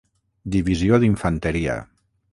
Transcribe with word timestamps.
Divisió 0.55 0.99
d'infanteria. 1.05 1.77